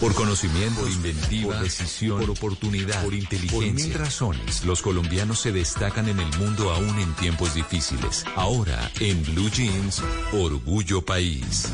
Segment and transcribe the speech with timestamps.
[0.00, 3.58] Por conocimiento, por inventiva, por decisión, por oportunidad, por inteligencia.
[3.58, 8.24] Por mil razones, los colombianos se destacan en el mundo aún en tiempos difíciles.
[8.34, 11.68] Ahora, en Blue Jeans, Orgullo País.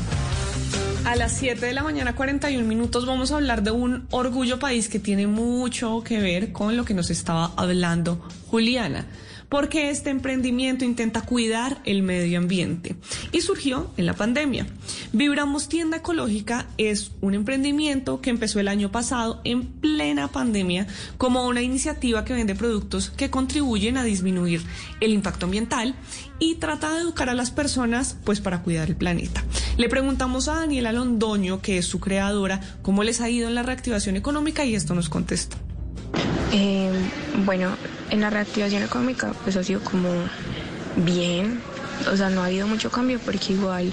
[1.03, 4.87] A las 7 de la mañana, 41 minutos, vamos a hablar de un orgullo país
[4.87, 9.05] que tiene mucho que ver con lo que nos estaba hablando Juliana
[9.53, 12.95] porque este emprendimiento intenta cuidar el medio ambiente
[13.31, 14.65] y surgió en la pandemia.
[15.11, 20.87] Vibramos Tienda Ecológica es un emprendimiento que empezó el año pasado en plena pandemia
[21.19, 24.63] como una iniciativa que vende productos que contribuyen a disminuir
[25.01, 25.93] el impacto ambiental
[26.39, 29.43] y trata de educar a las personas pues para cuidar el planeta.
[29.77, 33.61] Le preguntamos a Daniela Londoño, que es su creadora, cómo les ha ido en la
[33.61, 35.57] reactivación económica y esto nos contestó.
[36.51, 36.91] Eh,
[37.45, 37.75] bueno,
[38.09, 40.09] en la reactivación económica pues ha sido como
[40.95, 41.61] bien,
[42.11, 43.91] o sea, no ha habido mucho cambio porque igual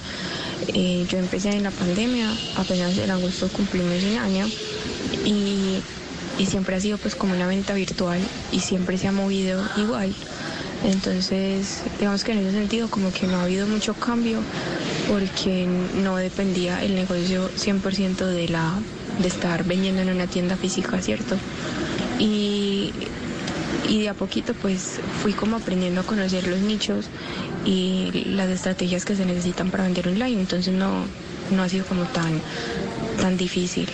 [0.69, 4.49] eh, yo empecé en la pandemia, apenas en agosto cumplimos un año
[5.25, 5.81] y,
[6.39, 8.21] y siempre ha sido pues como una venta virtual
[8.53, 10.15] y siempre se ha movido igual.
[10.85, 14.41] Entonces, digamos que en ese sentido como que no ha habido mucho cambio
[15.09, 15.67] porque
[16.03, 18.75] no dependía el negocio 100% de la
[19.21, 21.37] de estar vendiendo en una tienda física, ¿cierto?
[22.19, 22.93] Y,
[23.89, 27.07] y de a poquito pues fui como aprendiendo a conocer los nichos
[27.65, 31.05] y las estrategias que se necesitan para vender online, entonces no,
[31.51, 32.41] no ha sido como tan,
[33.21, 33.89] tan difícil.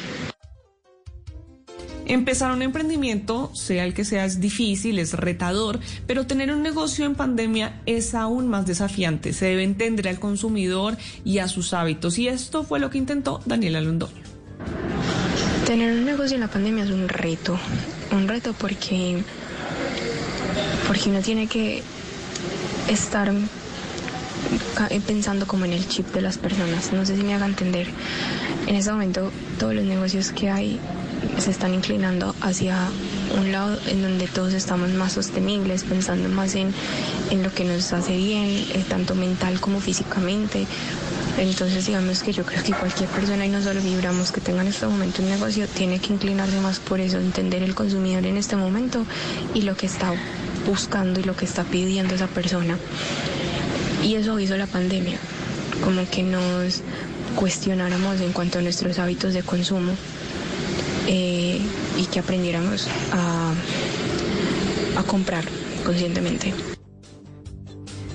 [2.09, 7.05] Empezar un emprendimiento, sea el que sea, es difícil, es retador, pero tener un negocio
[7.05, 9.33] en pandemia es aún más desafiante.
[9.33, 12.18] Se debe entender al consumidor y a sus hábitos.
[12.18, 14.23] Y esto fue lo que intentó Daniela Londoño.
[15.67, 17.58] Tener un negocio en la pandemia es un reto,
[18.13, 19.24] un reto porque,
[20.86, 21.83] porque uno tiene que
[22.89, 23.33] estar
[25.07, 26.92] pensando como en el chip de las personas.
[26.92, 27.86] No sé si me haga entender.
[28.67, 30.80] En este momento todos los negocios que hay
[31.39, 32.89] se están inclinando hacia
[33.39, 36.73] un lado en donde todos estamos más sostenibles, pensando más en,
[37.30, 40.67] en lo que nos hace bien, eh, tanto mental como físicamente.
[41.39, 44.68] Entonces digamos que yo creo que cualquier persona y no solo vibramos que tenga en
[44.68, 48.57] este momento un negocio tiene que inclinarse más por eso, entender el consumidor en este
[48.57, 49.05] momento
[49.53, 50.14] y lo que está
[50.67, 52.77] buscando y lo que está pidiendo esa persona.
[54.03, 55.19] Y eso hizo la pandemia,
[55.83, 56.83] como que nos
[57.35, 59.93] cuestionáramos en cuanto a nuestros hábitos de consumo
[61.07, 61.61] eh,
[61.99, 63.53] y que aprendiéramos a,
[64.99, 65.45] a comprar
[65.85, 66.53] conscientemente.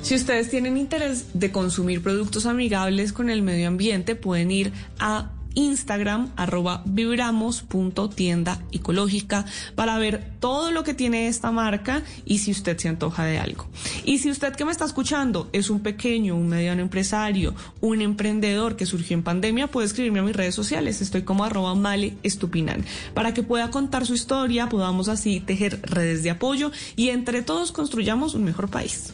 [0.02, 5.32] Si ustedes tienen interés de consumir productos amigables con el medio ambiente, pueden ir a
[5.56, 9.46] Instagram arroba vibramos.tienda ecológica
[9.76, 13.68] para ver todo lo que tiene esta marca y si usted se antoja de algo.
[14.06, 18.76] Y si usted que me está escuchando es un pequeño, un mediano empresario, un emprendedor
[18.76, 21.02] que surgió en pandemia, puede escribirme a mis redes sociales.
[21.02, 26.24] Estoy como arroba male estupinan para que pueda contar su historia, podamos así tejer redes
[26.24, 29.14] de apoyo y entre todos construyamos un mejor país.